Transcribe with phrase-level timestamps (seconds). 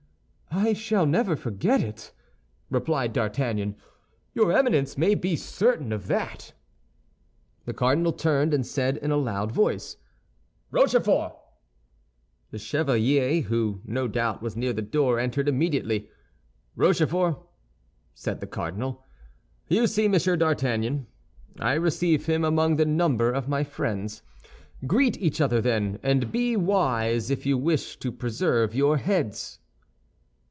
[0.53, 2.11] "I shall never forget it,"
[2.69, 3.77] replied D'Artagnan.
[4.33, 6.51] "Your Eminence may be certain of that."
[7.63, 9.95] The cardinal turned and said in a loud voice,
[10.69, 11.37] "Rochefort!"
[12.51, 16.09] The chevalier, who no doubt was near the door, entered immediately.
[16.75, 17.39] "Rochefort,"
[18.13, 19.05] said the cardinal,
[19.69, 21.07] "you see Monsieur d'Artagnan.
[21.59, 24.21] I receive him among the number of my friends.
[24.85, 29.59] Greet each other, then; and be wise if you wish to preserve your heads."